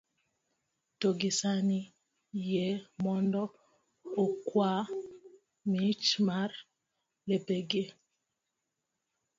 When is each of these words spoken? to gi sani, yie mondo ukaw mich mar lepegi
to 0.99 1.07
gi 1.19 1.31
sani, 1.39 1.81
yie 2.47 2.67
mondo 3.03 3.41
ukaw 4.25 4.85
mich 5.71 6.07
mar 6.27 6.51
lepegi 7.27 7.83